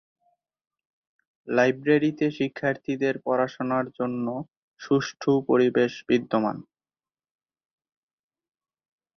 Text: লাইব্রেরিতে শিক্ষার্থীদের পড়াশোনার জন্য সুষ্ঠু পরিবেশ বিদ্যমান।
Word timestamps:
লাইব্রেরিতে 1.47 2.27
শিক্ষার্থীদের 2.37 3.15
পড়াশোনার 3.25 3.85
জন্য 3.99 4.25
সুষ্ঠু 4.79 5.31
পরিবেশ 5.49 5.91
বিদ্যমান। 6.09 6.57